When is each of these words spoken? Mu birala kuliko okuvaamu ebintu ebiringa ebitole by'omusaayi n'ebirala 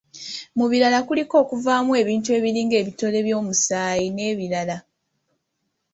Mu 0.57 0.65
birala 0.71 0.99
kuliko 1.07 1.35
okuvaamu 1.43 1.91
ebintu 2.01 2.29
ebiringa 2.37 2.75
ebitole 2.81 3.17
by'omusaayi 3.25 4.07
n'ebirala 4.11 4.77